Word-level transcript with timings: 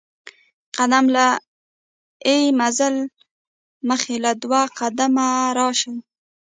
قدم 0.77 1.05
له 1.15 1.25
ئې 2.25 2.37
منزل 2.59 2.95
مخي 3.87 4.15
له 4.23 4.31
دوه 4.43 4.61
قدمه 4.79 5.27
راشي 5.57 5.93